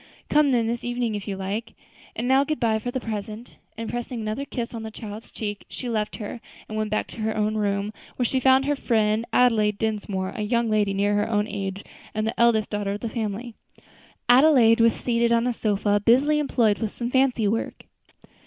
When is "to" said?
7.09-7.17